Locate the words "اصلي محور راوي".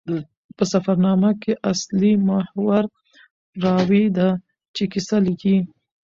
1.71-4.05